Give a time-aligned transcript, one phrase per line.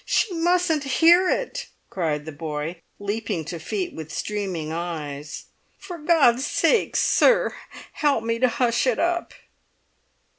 [0.03, 5.43] She mustn't hear it!" cried the boy, leaping to feet with streaming eyes.
[5.77, 7.53] "For God's sake, sir,
[7.93, 9.31] help me to hush it up!"